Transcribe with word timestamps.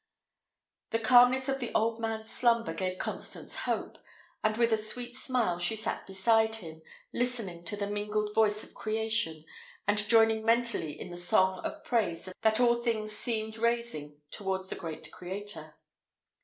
The 0.89 0.97
calmness 0.97 1.47
of 1.47 1.59
the 1.59 1.71
old 1.75 1.99
man's 1.99 2.27
slumber 2.31 2.73
gave 2.73 2.97
Constance 2.97 3.53
hope; 3.53 3.99
and 4.43 4.57
with 4.57 4.71
a 4.71 4.75
sweet 4.77 5.15
smile 5.15 5.59
she 5.59 5.75
sat 5.75 6.07
beside 6.07 6.55
him, 6.55 6.81
listening 7.13 7.63
to 7.65 7.77
the 7.77 7.85
mingled 7.85 8.33
voice 8.33 8.63
of 8.63 8.73
creation, 8.73 9.45
and 9.87 9.99
joining 10.09 10.43
mentally 10.43 10.99
in 10.99 11.11
the 11.11 11.17
song 11.17 11.59
of 11.59 11.83
praise 11.83 12.27
that 12.41 12.59
all 12.59 12.77
things 12.77 13.11
seemed 13.15 13.57
raising 13.59 14.19
towards 14.31 14.69
the 14.69 14.75
great 14.75 15.11
Creator. 15.11 15.75